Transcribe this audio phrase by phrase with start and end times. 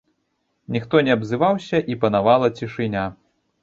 [0.77, 3.09] Ніхто не абзываўся, і панавала цішыня.